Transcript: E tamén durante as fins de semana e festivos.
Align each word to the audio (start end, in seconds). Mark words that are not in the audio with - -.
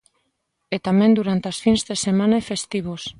E 0.75 0.77
tamén 0.87 1.11
durante 1.19 1.45
as 1.51 1.57
fins 1.63 1.81
de 1.89 1.95
semana 2.05 2.35
e 2.37 2.47
festivos. 2.51 3.01